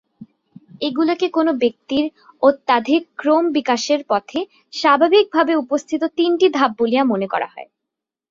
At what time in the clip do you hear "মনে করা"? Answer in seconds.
7.03-7.47